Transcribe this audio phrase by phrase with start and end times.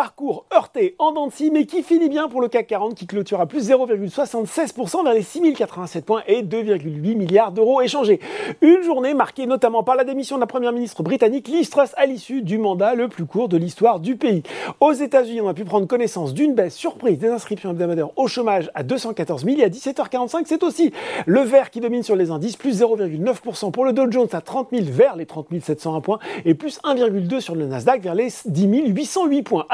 [0.00, 3.44] Parcours heurté en dents mais qui finit bien pour le CAC 40 qui clôture à
[3.44, 8.18] plus 0,76% vers les 6087 points et 2,8 milliards d'euros échangés.
[8.62, 12.06] Une journée marquée notamment par la démission de la première ministre britannique Liz Truss à
[12.06, 14.42] l'issue du mandat le plus court de l'histoire du pays.
[14.80, 18.70] Aux États-Unis, on a pu prendre connaissance d'une baisse surprise des inscriptions hebdomadaires au chômage
[18.74, 20.44] à 214 000 et à 17h45.
[20.46, 20.94] C'est aussi
[21.26, 24.68] le vert qui domine sur les indices, plus 0,9% pour le Dow Jones à 30
[24.72, 28.66] 000 vers les 30 701 points et plus 1,2 sur le Nasdaq vers les 10
[28.86, 29.66] 808 points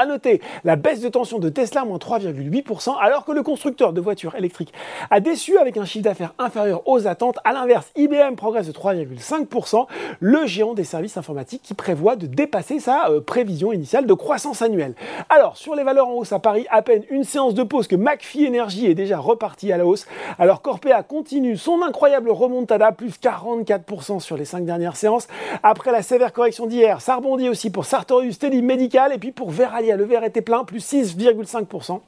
[0.63, 4.73] la baisse de tension de Tesla, moins 3,8%, alors que le constructeur de voitures électriques
[5.09, 7.37] a déçu avec un chiffre d'affaires inférieur aux attentes.
[7.43, 9.87] À l'inverse, IBM progresse de 3,5%,
[10.19, 14.61] le géant des services informatiques qui prévoit de dépasser sa euh, prévision initiale de croissance
[14.61, 14.95] annuelle.
[15.29, 17.95] Alors, sur les valeurs en hausse à Paris, à peine une séance de pause que
[17.95, 20.07] McPhee Energy est déjà reparti à la hausse.
[20.39, 25.27] Alors, Corpea continue son incroyable remontada, plus 44% sur les 5 dernières séances.
[25.63, 29.49] Après la sévère correction d'hier, ça rebondit aussi pour Sartorius Tele Medical et puis pour
[29.49, 32.01] Veralia le verre était plein, plus 6,5%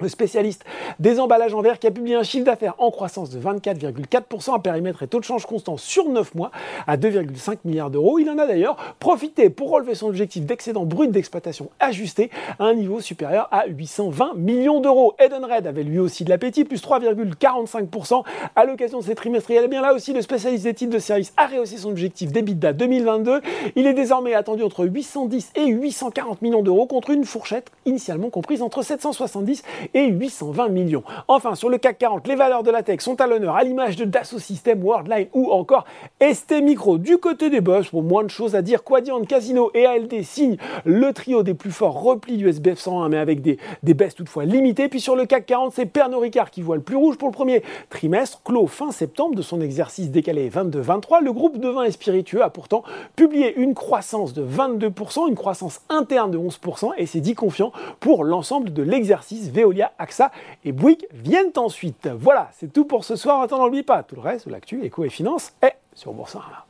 [0.00, 0.64] le spécialiste
[1.00, 4.58] des emballages en verre qui a publié un chiffre d'affaires en croissance de 24,4% à
[4.58, 6.50] périmètre et taux de change constant sur 9 mois
[6.86, 8.18] à 2,5 milliards d'euros.
[8.18, 12.74] Il en a d'ailleurs profité pour relever son objectif d'excédent brut d'exploitation ajusté à un
[12.74, 15.14] niveau supérieur à 820 millions d'euros.
[15.18, 18.22] Edenred avait lui aussi de l'appétit, plus 3,45%
[18.54, 19.64] à l'occasion de ses trimestriels.
[19.64, 22.72] Et bien là aussi, le spécialiste des titres de service a rehaussé son objectif d'EBITDA
[22.72, 23.40] 2022.
[23.76, 28.62] Il est désormais attendu entre 810 et 840 millions d'euros contre une fourchette initialement comprise
[28.62, 31.02] entre 770 et 820 millions.
[31.28, 33.96] Enfin, sur le CAC 40, les valeurs de la tech sont à l'honneur, à l'image
[33.96, 35.84] de Dassault Systèmes, Worldline ou encore
[36.20, 36.98] ST Micro.
[36.98, 40.56] Du côté des boss, pour moins de choses à dire, Quadient, Casino et ALD signent
[40.84, 44.88] le trio des plus forts replis du SBF 101, mais avec des, baisses toutefois limitées.
[44.88, 47.32] Puis sur le CAC 40, c'est Pernod Ricard qui voit le plus rouge pour le
[47.32, 51.22] premier trimestre, clos fin septembre de son exercice décalé 22-23.
[51.22, 52.82] Le groupe de vin et spiritueux a pourtant
[53.14, 58.24] publié une croissance de 22%, une croissance interne de 11%, et s'est dit confiant pour
[58.24, 59.50] l'ensemble de l'exercice
[59.82, 60.30] AXA
[60.64, 62.08] et Bouygues viennent ensuite.
[62.08, 63.40] Voilà, c'est tout pour ce soir.
[63.42, 66.66] Attends, n'oublie pas, tout le reste, l'actu, éco et finance est sur Boursorama.